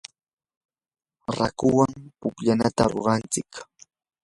raakuwan 1.35 1.93
pukllanata 2.19 2.83
ruranchik. 2.91 3.51